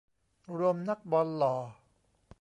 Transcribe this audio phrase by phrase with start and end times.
[0.57, 1.55] รวมนักบอลหล่อ